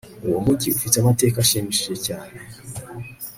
[0.27, 2.37] Uwo mujyi ufite amateka ashimishije cyane